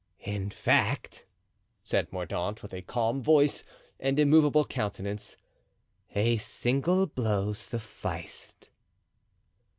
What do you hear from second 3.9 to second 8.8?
and immovable countenance, "a single blow sufficed."